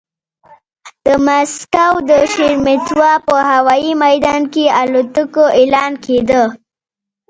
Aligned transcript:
د 1.05 1.07
مسکو 1.25 1.89
د 2.09 2.11
شېرېمېتوا 2.31 3.13
په 3.27 3.35
هوايي 3.51 3.93
ميدان 4.03 4.41
کې 4.53 4.65
الوتکو 4.81 5.43
اعلان 5.59 5.91
کېده. 6.05 6.43